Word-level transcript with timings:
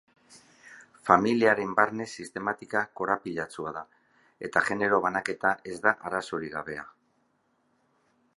Familiaren 1.09 1.75
barne-sistematika 1.79 2.81
korapilatsua 3.01 3.75
da, 3.77 3.85
eta 4.49 4.65
genero-banaketa 4.71 5.53
ez 5.75 5.81
da 5.89 5.95
arazorik 6.11 6.59
gabea. 6.61 6.89